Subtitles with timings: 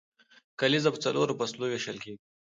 [0.59, 2.19] کلیزه په څلورو فصلو ویشل کیږي.